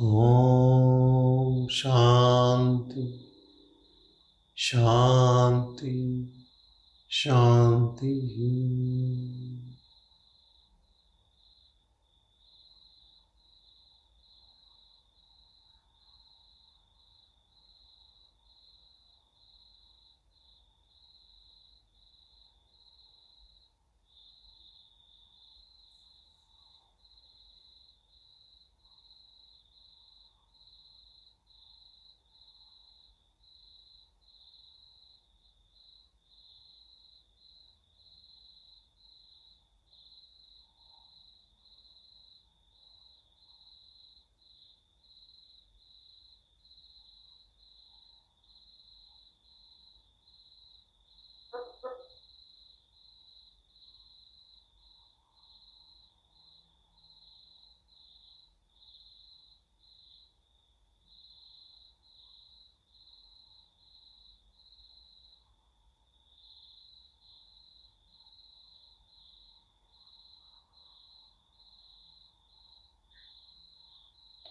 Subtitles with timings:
[0.00, 3.20] Om Shanti
[4.56, 6.28] Shanti
[7.10, 8.87] Shanti he.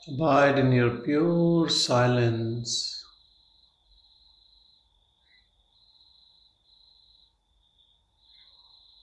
[0.08, 3.06] Abide in your pure silence.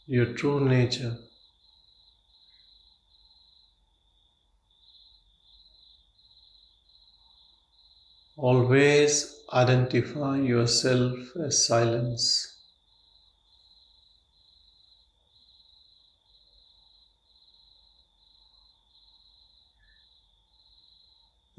[0.06, 1.18] Your true nature.
[8.36, 12.53] Always identify yourself as silence.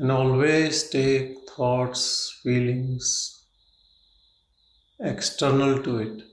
[0.05, 3.43] And always take thoughts, feelings
[4.99, 6.23] external to it.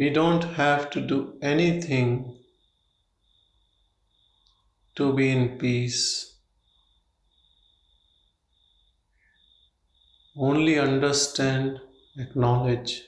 [0.00, 2.38] We don't have to do anything
[4.94, 6.36] to be in peace.
[10.34, 11.82] Only understand,
[12.16, 13.02] acknowledge.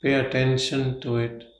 [0.00, 1.55] Pay attention to it.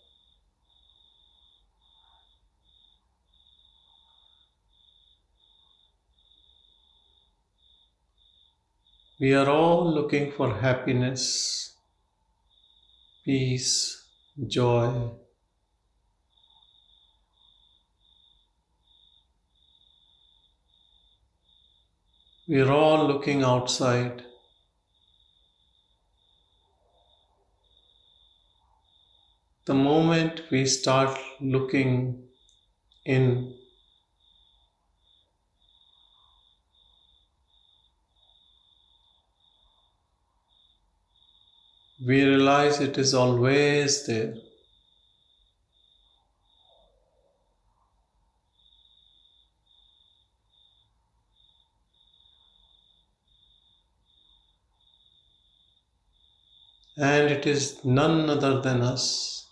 [9.26, 11.74] We are all looking for happiness,
[13.24, 14.06] peace,
[14.46, 15.10] joy.
[22.46, 24.22] We are all looking outside.
[29.64, 32.28] The moment we start looking
[33.04, 33.56] in,
[42.04, 44.34] we realize it is always there.
[56.98, 59.46] And it is none other than us,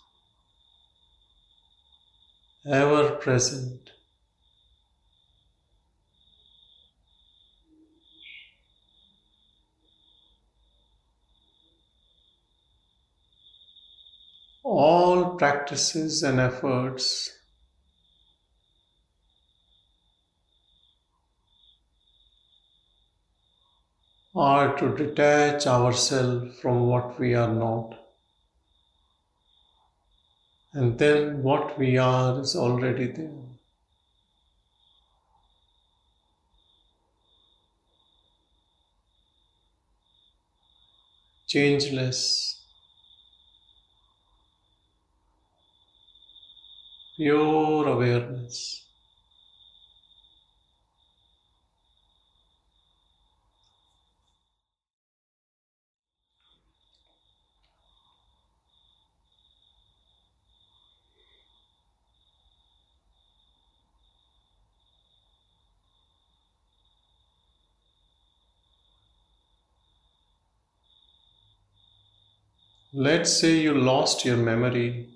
[2.65, 3.94] ever present.
[14.75, 17.31] All practices and efforts
[24.35, 27.97] are to detach ourselves from what we are not.
[30.73, 33.29] And then what we are is already there.
[41.47, 42.54] Changeless.
[47.17, 48.87] Pure awareness.
[72.93, 75.14] Let's say you lost your memory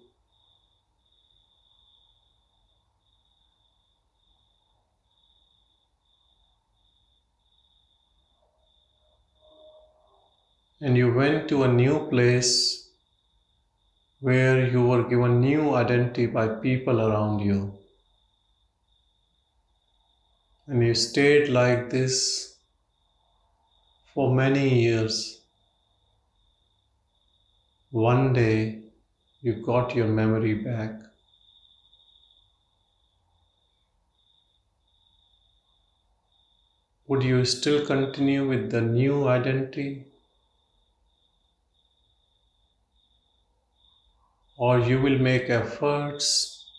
[10.81, 12.89] and you went to a new place
[14.21, 17.77] where you were given new identity by people around you.
[20.67, 22.55] And you stayed like this
[24.13, 25.41] for many years.
[27.91, 28.81] One day
[29.41, 31.01] you got your memory back.
[37.07, 40.08] Would you still continue with the new identity?
[44.59, 46.71] Or you will make efforts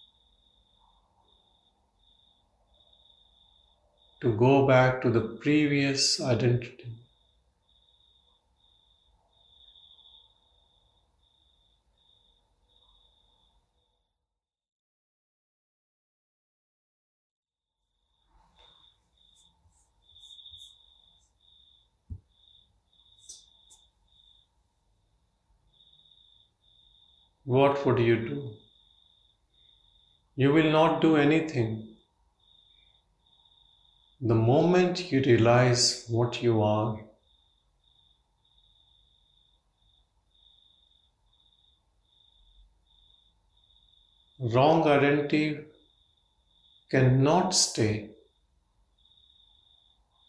[4.21, 7.00] to go back to the previous identity.
[27.50, 28.50] What would you do?
[30.37, 31.97] You will not do anything.
[34.20, 37.00] The moment you realize what you are,
[44.55, 45.58] wrong identity
[46.88, 48.11] cannot stay,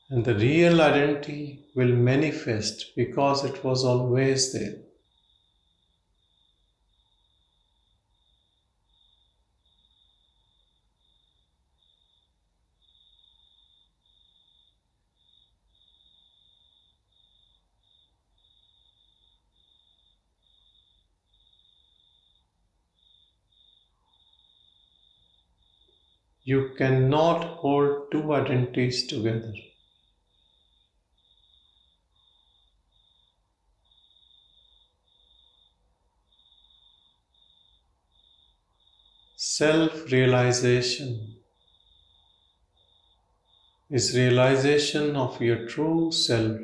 [0.09, 4.90] and the real identity will manifest because it was always there.
[26.51, 29.53] You cannot hold two identities together.
[39.35, 41.35] Self realization
[43.91, 46.59] is realization of your true self.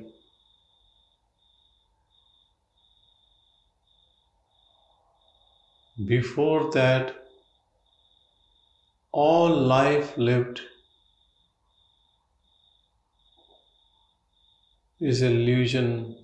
[6.06, 7.27] Before that,
[9.18, 10.62] all life lived
[15.00, 16.16] is illusion,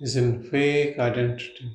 [0.00, 1.70] is in fake identity.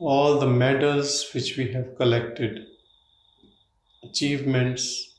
[0.00, 2.66] All the medals which we have collected,
[4.02, 5.09] achievements,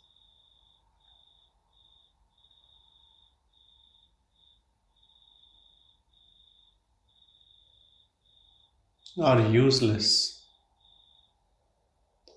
[9.20, 10.46] are useless,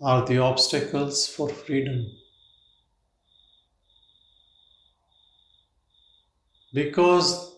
[0.03, 2.11] are the obstacles for freedom.
[6.73, 7.55] Because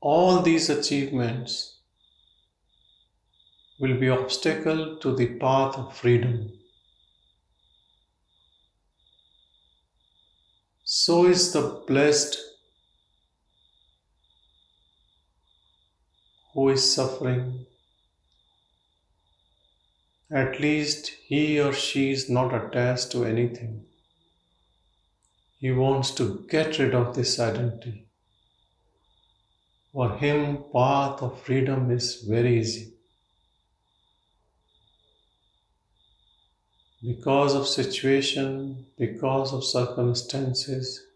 [0.00, 1.78] all these achievements
[3.78, 6.52] will be obstacle to the path of freedom.
[10.84, 12.38] So is the blessed
[16.52, 17.66] who is suffering
[20.34, 23.84] at least he or she is not attached to anything.
[25.60, 28.06] He wants to get rid of this identity.
[29.92, 32.94] For him, path of freedom is very easy.
[37.00, 41.06] Because of situation, because of circumstances,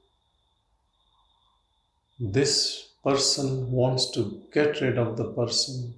[2.21, 5.95] this person wants to get rid of the person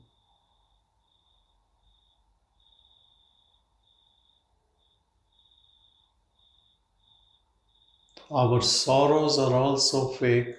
[8.33, 10.55] Our sorrows are also fake,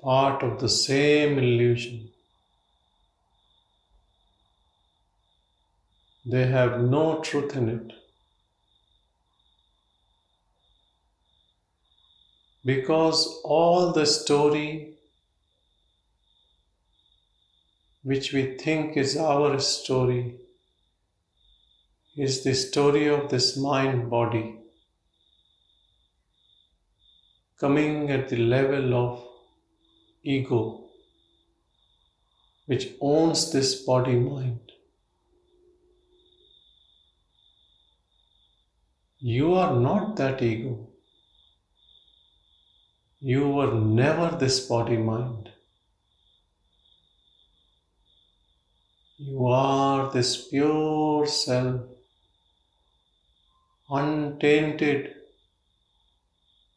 [0.00, 2.10] part of the same illusion.
[6.24, 7.92] They have no truth in it.
[12.64, 14.94] Because all the story
[18.02, 20.40] which we think is our story
[22.16, 24.58] is the story of this mind body
[27.60, 29.24] coming at the level of
[30.22, 30.84] ego,
[32.66, 34.72] which owns this body mind.
[39.18, 40.88] You are not that ego.
[43.18, 45.50] You were never this body mind.
[49.18, 51.80] You are this pure self,
[53.90, 55.14] untainted,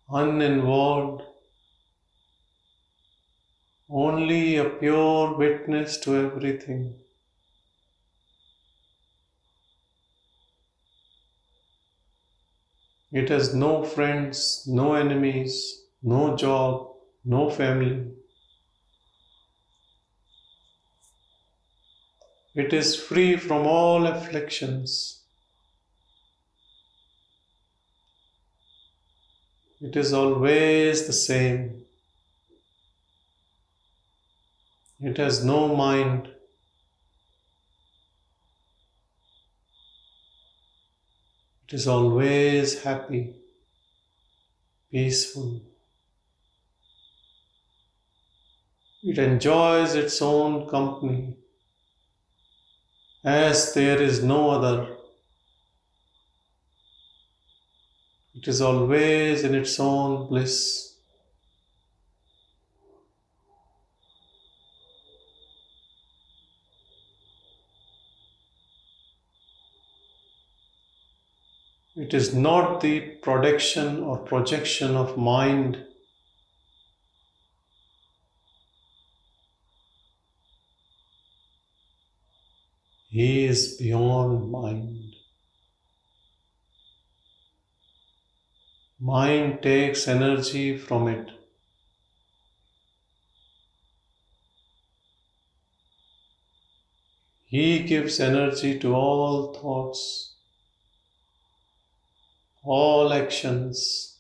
[0.10, 1.24] uninvolved,
[3.90, 6.96] only a pure witness to everything.
[13.12, 18.14] It has no friends, no enemies, no job, no family.
[22.54, 25.19] It is free from all afflictions.
[29.82, 31.86] It is always the same.
[35.00, 36.28] It has no mind.
[41.66, 43.36] It is always happy,
[44.92, 45.62] peaceful.
[49.02, 51.38] It enjoys its own company
[53.24, 54.99] as there is no other.
[58.42, 60.96] It is always in its own bliss.
[71.98, 75.86] It is not the production or projection of mind.
[83.10, 84.99] He is beyond mind.
[89.00, 91.32] Mind takes energy from it.
[97.46, 100.30] He gives energy to all thoughts
[102.64, 104.18] all actions,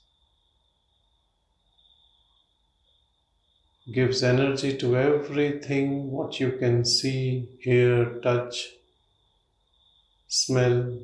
[3.94, 8.70] gives energy to everything what you can see, hear, touch,
[10.28, 11.00] smell.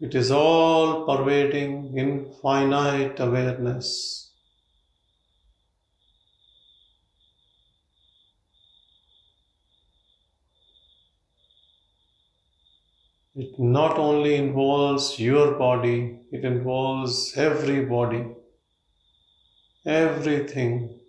[0.00, 4.32] It is all pervading infinite awareness.
[13.34, 18.24] It not only involves your body, it involves every body,
[19.84, 21.00] everything.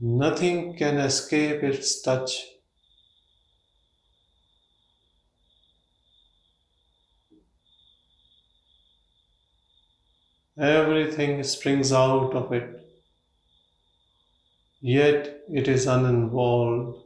[0.00, 2.44] Nothing can escape its touch.
[10.60, 12.86] Everything springs out of it,
[14.80, 17.00] yet it is uninvolved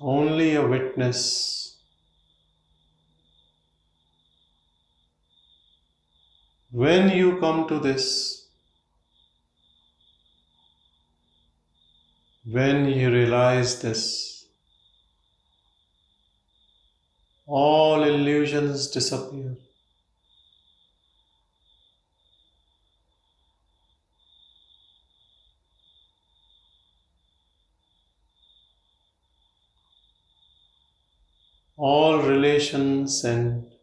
[0.00, 1.78] only a witness.
[6.70, 8.48] When you come to this,
[12.44, 14.46] when you realize this,
[17.46, 19.56] all illusions disappear.
[31.84, 33.73] All relations and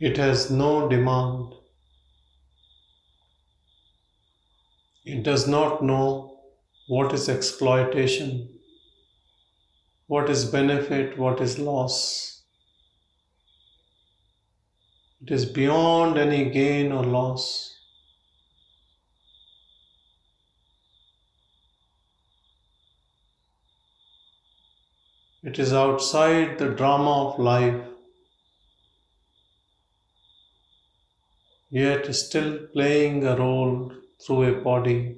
[0.00, 1.54] It has no demand.
[5.04, 6.38] It does not know
[6.86, 8.60] what is exploitation,
[10.06, 12.42] what is benefit, what is loss.
[15.20, 17.74] It is beyond any gain or loss.
[25.42, 27.87] It is outside the drama of life,
[31.70, 35.16] yet still playing a role through a body.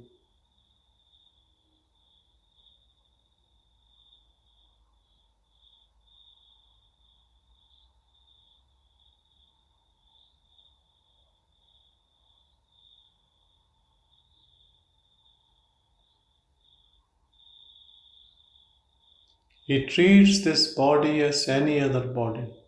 [19.65, 22.60] He treats this body as any other body.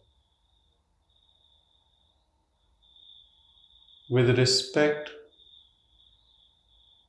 [4.12, 5.10] With respect,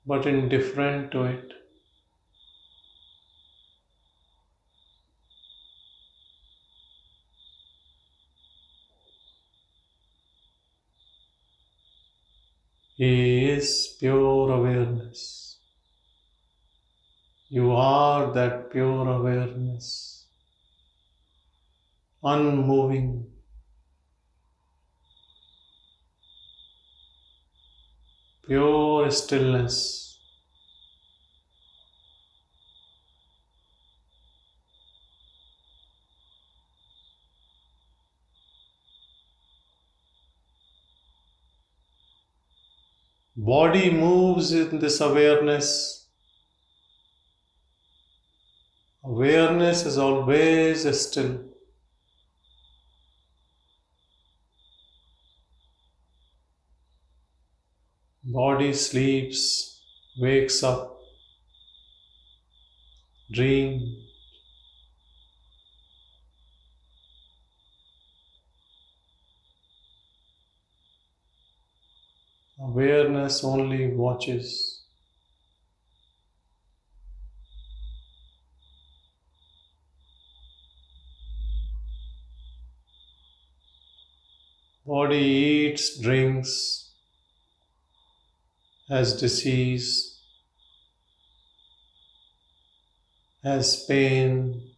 [0.06, 1.52] but indifferent to it.
[12.96, 15.60] He is pure awareness.
[17.48, 20.28] You are that pure awareness,
[22.24, 23.33] unmoving.
[28.48, 30.18] Pure stillness.
[43.38, 46.08] Body moves in this awareness
[49.06, 51.53] Awareness is always still.
[58.34, 59.80] Body sleeps,
[60.18, 61.00] wakes up,
[63.32, 63.96] dream.
[72.60, 74.82] Awareness only watches.
[84.88, 86.83] Body eats, drinks,
[88.90, 90.20] has disease,
[93.44, 94.74] has pain,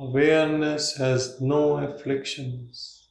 [0.00, 3.06] Awareness has no afflictions.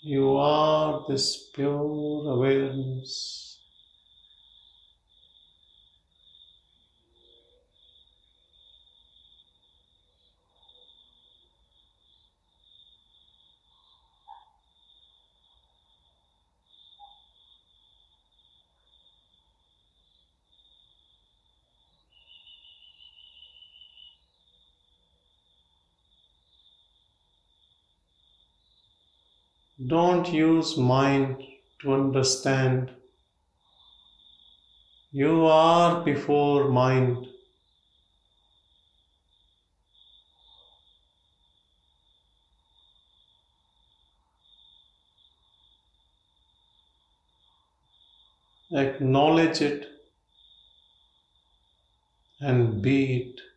[0.00, 3.51] You are this pure awareness.
[29.86, 31.42] Don't use mind
[31.80, 32.90] to understand.
[35.10, 37.26] You are before mind.
[48.72, 49.86] Acknowledge it
[52.40, 53.51] and be it.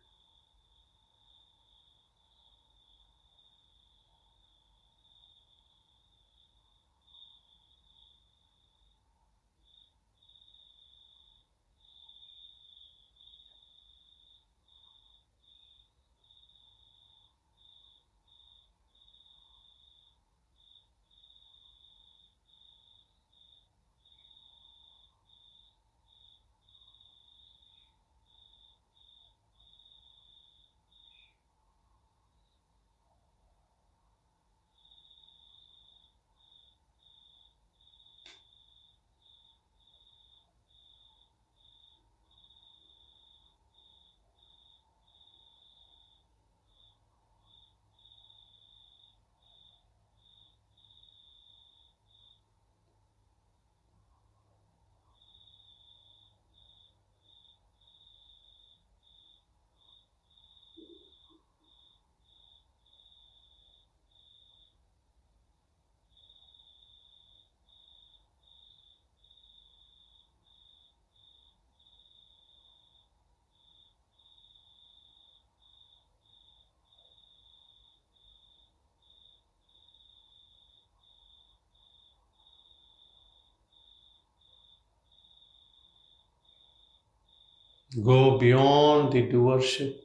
[88.04, 89.96] Go beyond the doership.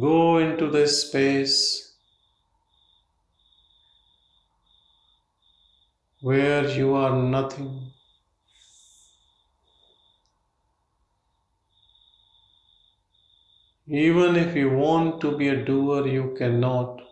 [0.00, 1.94] Go into the space
[6.22, 7.92] where you are nothing.
[13.86, 17.02] Even if you want to be a doer, you cannot.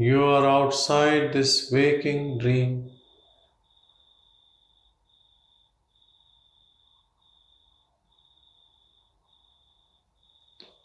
[0.00, 2.90] You are outside this waking dream.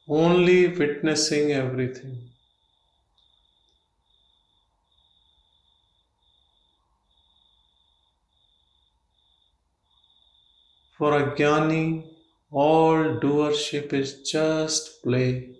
[0.09, 2.29] Only witnessing everything.
[10.97, 12.03] For a jnani,
[12.51, 15.54] all doership is just play.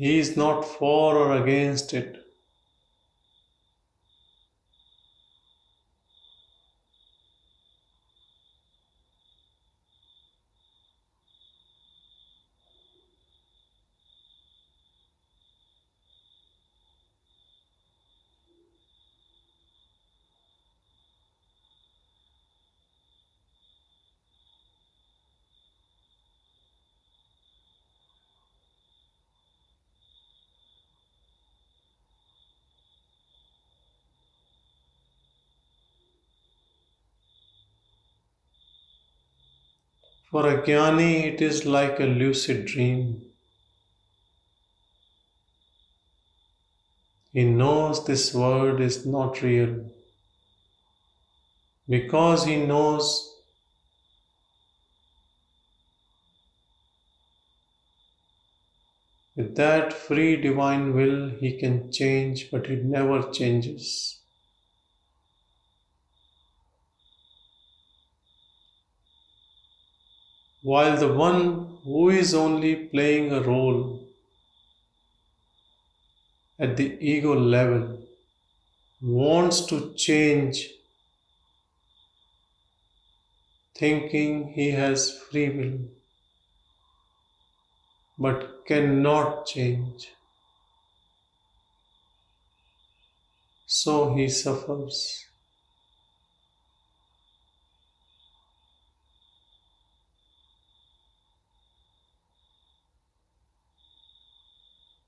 [0.00, 2.19] He is not for or against it.
[40.30, 43.20] For a jnani, it is like a lucid dream.
[47.32, 49.90] He knows this world is not real
[51.88, 53.34] because he knows
[59.34, 64.19] with that free divine will he can change, but he never changes.
[70.62, 74.08] While the one who is only playing a role
[76.60, 78.06] at the ego level
[79.02, 80.68] wants to change,
[83.74, 85.80] thinking he has free will,
[88.16, 90.12] but cannot change.
[93.64, 95.29] So he suffers.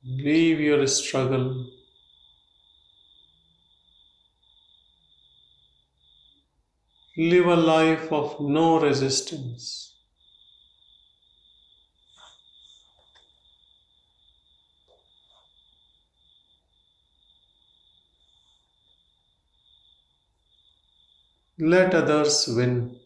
[0.04, 1.66] Leave your struggle.
[7.16, 9.94] Live a life of no resistance.
[21.58, 23.00] Let others win.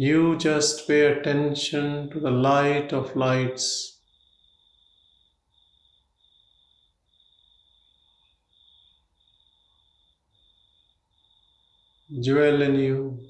[0.00, 3.98] You just pay attention to the light of lights.
[12.22, 13.29] Dwell in you.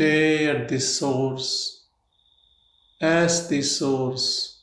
[0.00, 1.84] Stay at the source
[3.02, 4.59] as the source.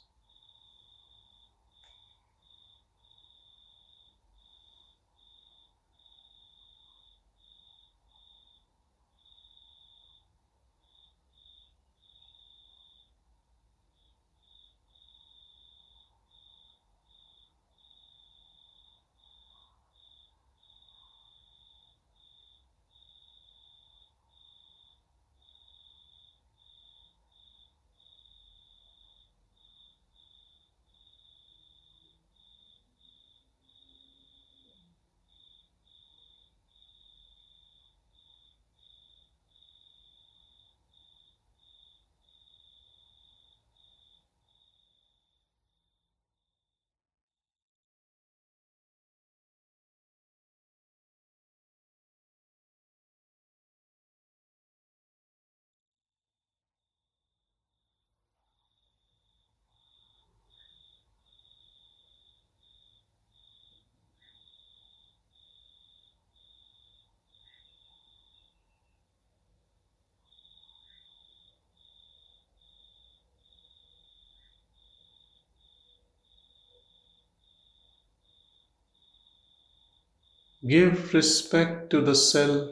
[80.68, 82.70] Give respect to the self.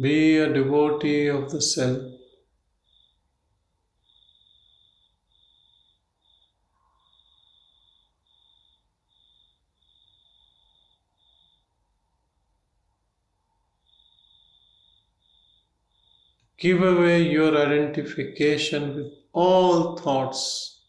[0.00, 2.12] Be a devotee of the self.
[16.58, 20.80] Give away your identification with all thoughts.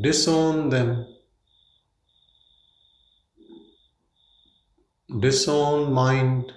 [0.00, 1.17] Disown them.
[5.10, 6.52] Disown mind.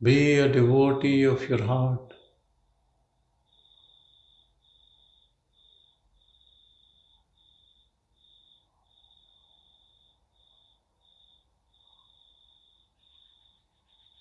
[0.00, 2.14] Be a devotee of your heart.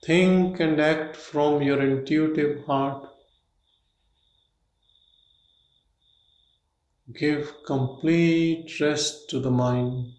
[0.06, 3.08] Think and act from your intuitive heart.
[7.14, 10.12] Give complete rest to the mind.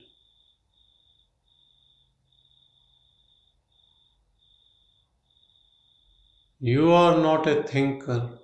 [6.67, 8.39] You are not a thinker.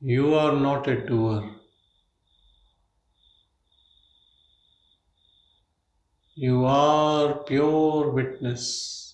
[0.00, 1.50] You are not a doer.
[6.34, 9.05] You are pure witness.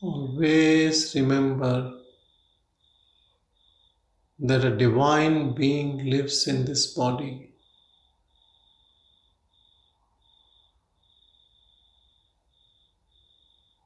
[0.00, 1.98] Always remember
[4.38, 7.50] that a divine being lives in this body.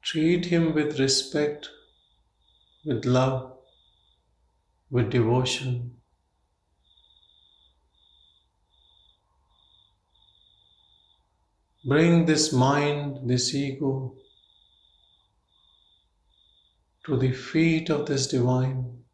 [0.03, 1.71] Treat him with respect,
[2.85, 3.57] with love,
[4.91, 5.97] with devotion.
[11.87, 14.15] Bring this mind, this ego,
[17.05, 19.05] to the feet of this divine.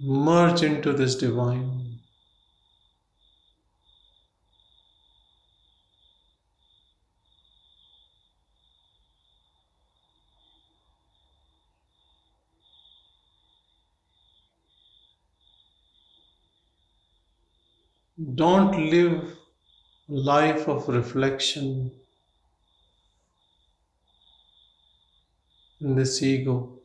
[0.00, 2.00] Merge into this divine.
[18.34, 19.37] Don't live
[20.08, 21.92] life of reflection
[25.80, 26.78] in this ego.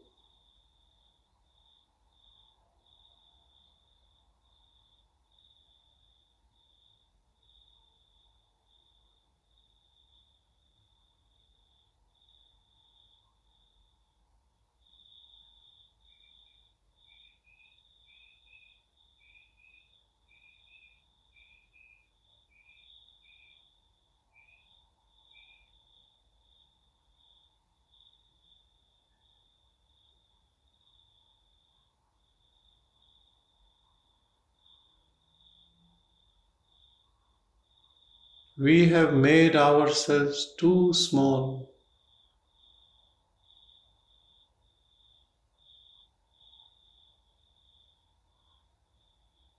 [38.64, 41.70] We have made ourselves too small.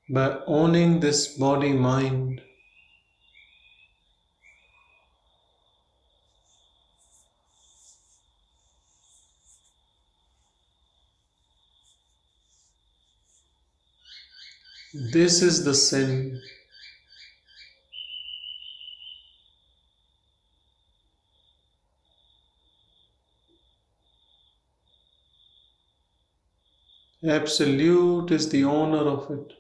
[0.09, 2.41] By owning this body mind,
[15.13, 16.41] this is the sin.
[27.27, 29.55] Absolute is the owner of it.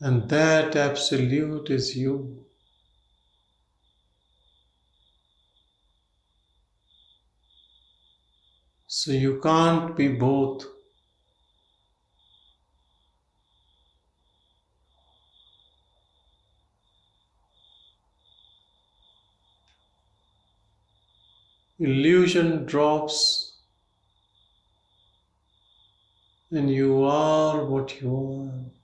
[0.00, 2.44] And that absolute is you.
[8.88, 10.66] So you can't be both.
[21.80, 23.52] Illusion drops
[26.50, 28.77] and you are what you are.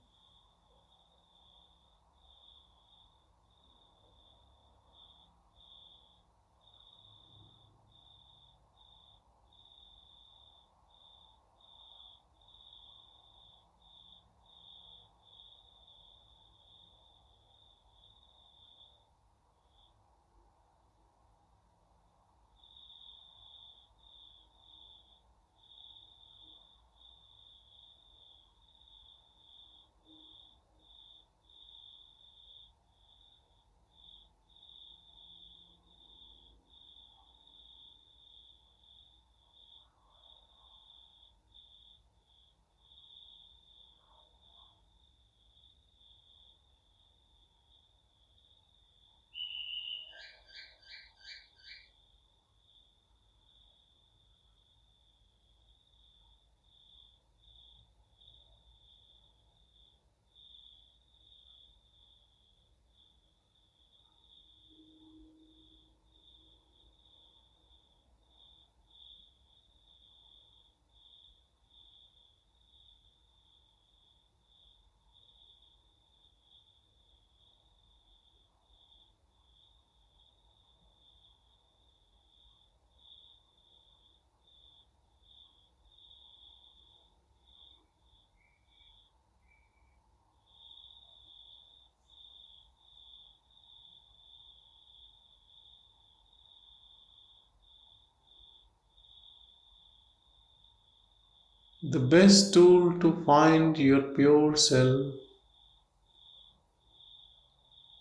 [101.87, 105.13] The best tool to find your pure self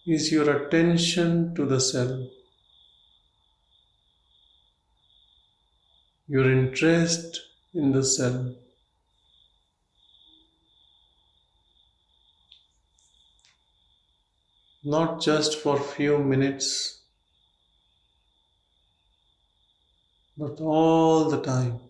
[0.07, 2.31] is your attention to the self,
[6.27, 7.43] your interest
[7.75, 8.55] in the self.
[14.83, 17.03] Not just for few minutes,
[20.39, 21.81] but all the time.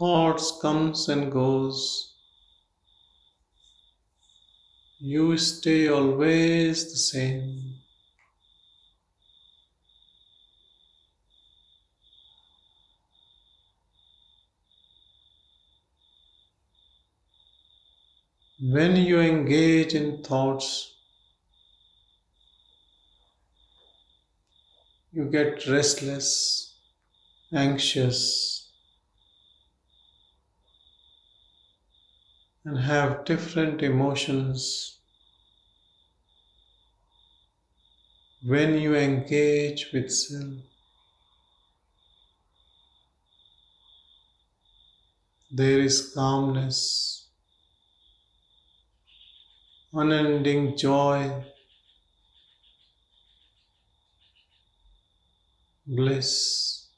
[0.00, 2.14] Thoughts comes and goes,
[5.00, 7.74] you stay always the same.
[18.62, 20.94] When you engage in thoughts,
[25.12, 26.74] you get restless,
[27.52, 28.59] anxious,
[32.64, 34.98] and have different emotions.
[38.44, 40.54] When you engage with self,
[45.50, 47.28] there is calmness,
[49.92, 51.44] unending joy,
[55.86, 56.88] bliss,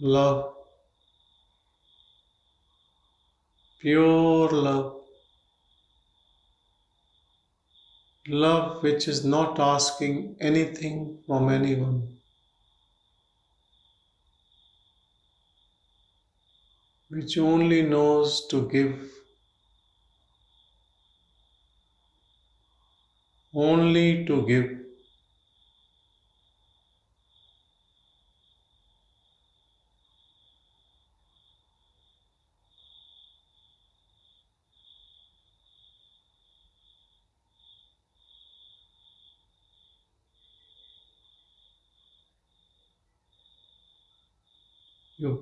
[0.00, 0.57] love,
[3.80, 5.00] pure love,
[8.28, 12.16] love which is not asking anything from anyone.
[17.10, 19.10] Which only knows to give,
[23.52, 24.77] only to give.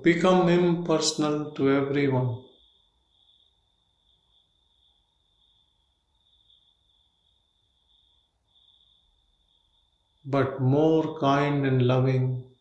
[0.01, 2.43] Become impersonal to everyone.
[10.23, 12.51] But more kind and loving.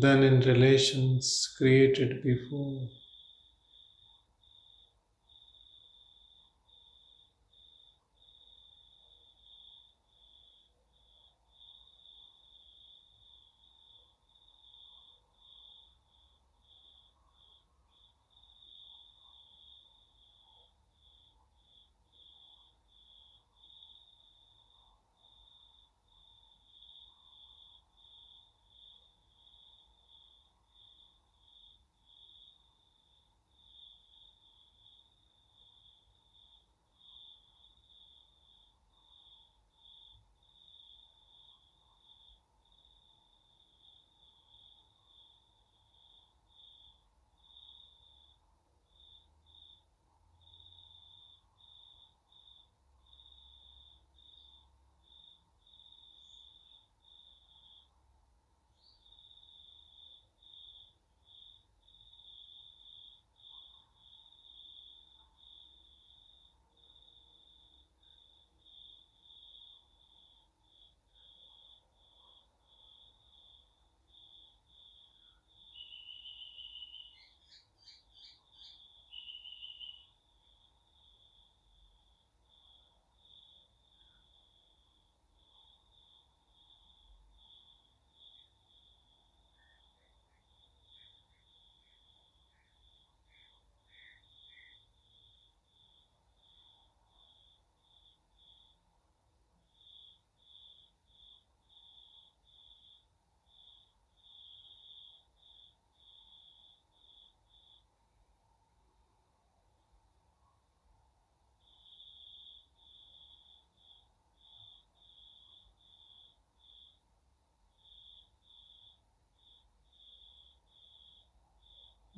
[0.00, 2.88] Than in relations created before.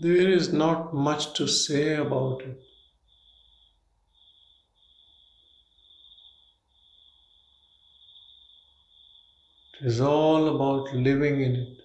[0.01, 2.61] There is not much to say about it.
[9.81, 11.78] It is all about living in it.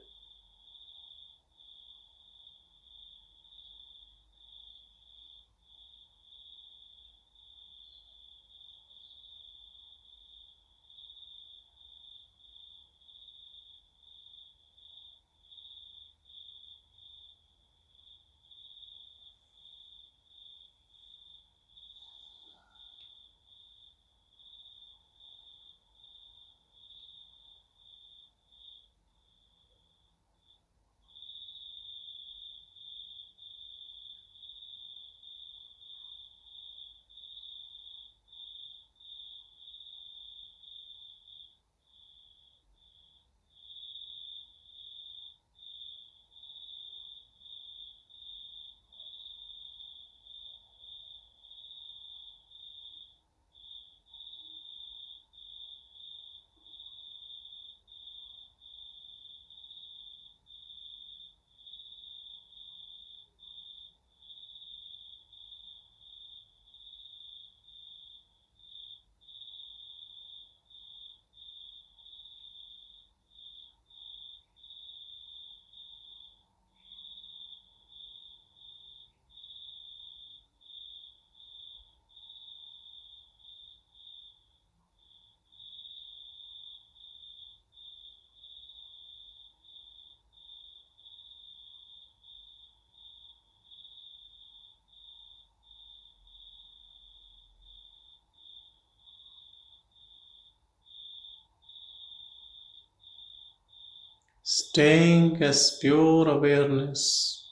[104.74, 107.48] Staying as pure awareness.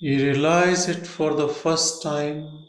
[0.00, 2.64] You realize it for the first time.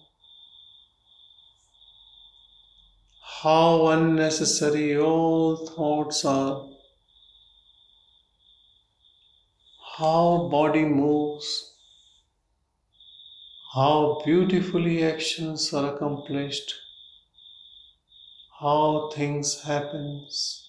[3.41, 6.69] How unnecessary all thoughts are,
[9.97, 11.73] how body moves,
[13.73, 16.71] how beautifully actions are accomplished,
[18.59, 20.68] how things happens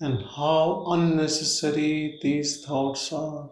[0.00, 3.50] and how unnecessary these thoughts are.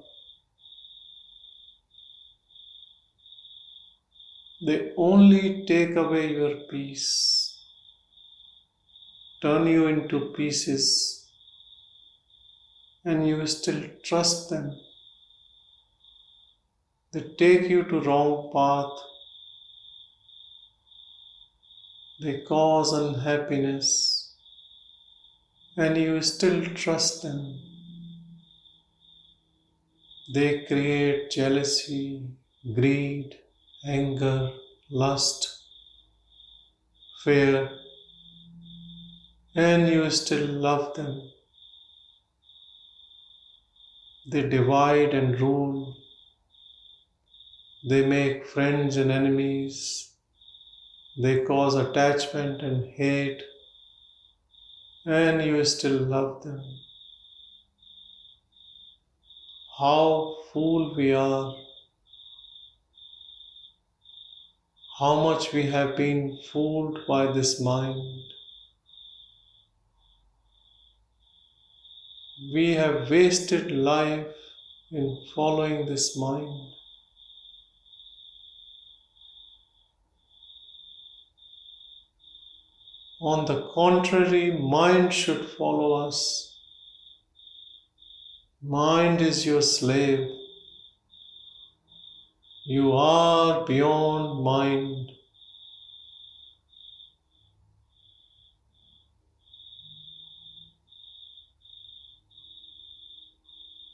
[4.65, 7.59] They only take away your peace,
[9.43, 11.29] turn you into pieces,
[13.05, 14.79] and you still trust them.
[17.13, 18.99] They take you to wrong path.
[22.21, 24.12] They cause unhappiness,
[25.77, 27.59] and you still trust them.
[30.35, 32.31] They create jealousy,
[32.75, 33.39] greed,
[33.87, 34.53] anger,
[34.91, 35.63] lust,
[37.23, 37.71] fear,
[39.55, 41.31] and you still love them.
[44.27, 45.97] They divide and rule.
[47.89, 50.15] They make friends and enemies.
[51.17, 53.43] They cause attachment and hate,
[55.05, 56.63] and you still love them.
[59.79, 61.55] How fool we are
[65.03, 68.23] how much we have been fooled by this mind.
[72.55, 74.37] We have wasted life
[74.93, 76.73] in following this mind.
[83.25, 86.59] On the contrary, mind should follow us.
[88.61, 90.29] Mind is your slave.
[92.65, 95.13] You are beyond mind.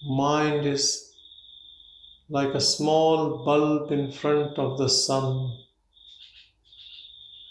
[0.06, 1.12] Mind is
[2.30, 5.67] like a small bulb in front of the sun.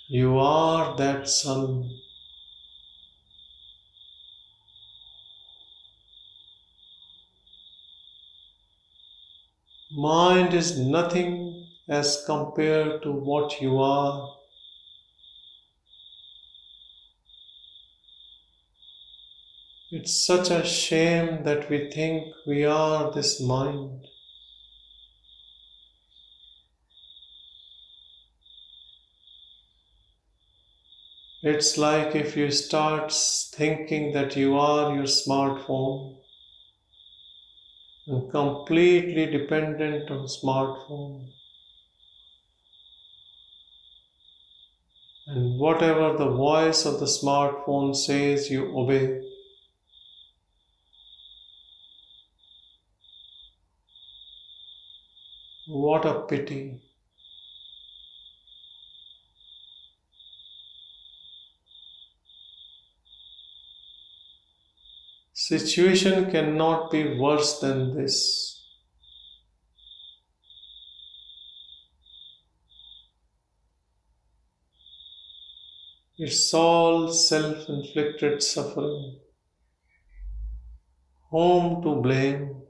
[0.10, 1.90] You are that sun.
[9.92, 14.34] Mind is nothing as compared to what you are.
[19.92, 24.08] It's such a shame that we think we are this mind.
[31.50, 33.10] It's like if you start
[33.56, 36.18] thinking that you are your smartphone
[38.06, 41.30] and completely dependent on smartphone.
[45.28, 49.22] And whatever the voice of the smartphone says, you obey.
[55.68, 56.87] What a pity.
[65.48, 68.66] Situation cannot be worse than this.
[76.18, 79.22] It's all self inflicted suffering.
[81.32, 82.67] Whom to blame?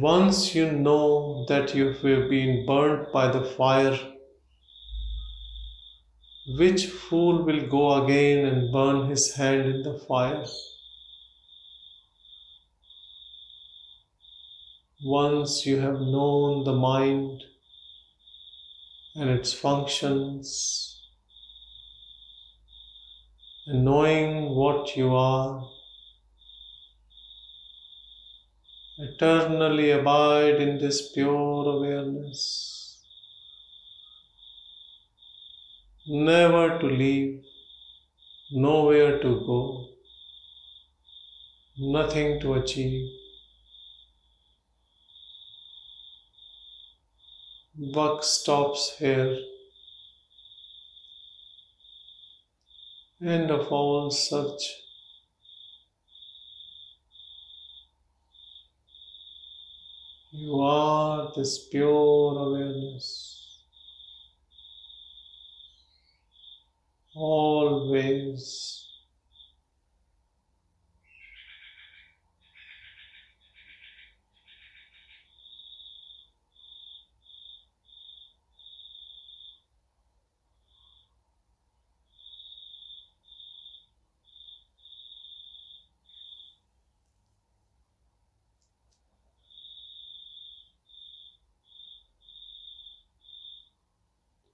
[0.00, 3.98] Once you know that you have been burnt by the fire,
[6.56, 10.46] which fool will go again and burn his hand in the fire?
[15.04, 17.42] Once you have known the mind
[19.16, 20.98] and its functions,
[23.66, 25.68] and knowing what you are,
[29.02, 32.98] eternally abide in this pure awareness.
[36.06, 37.42] Never to leave,
[38.52, 39.86] nowhere to go,
[41.78, 43.08] nothing to achieve.
[47.94, 49.38] Buck stops here.
[53.22, 54.62] end of all such.
[60.32, 63.64] You are this pure awareness.
[67.16, 68.89] Always.